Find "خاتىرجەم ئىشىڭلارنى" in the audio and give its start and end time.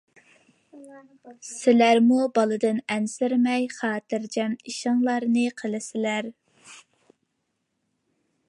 3.75-5.47